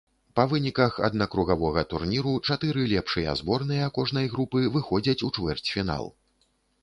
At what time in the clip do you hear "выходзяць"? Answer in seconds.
4.77-5.23